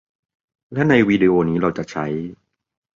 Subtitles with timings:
[0.73, 2.05] และในวิดีโอนี้ เราจะใช้